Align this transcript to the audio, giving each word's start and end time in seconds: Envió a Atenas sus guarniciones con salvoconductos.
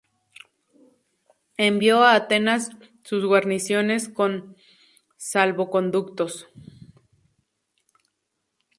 Envió 1.57 2.01
a 2.01 2.15
Atenas 2.15 2.71
sus 3.03 3.23
guarniciones 3.23 4.09
con 4.09 4.55
salvoconductos. 5.17 6.47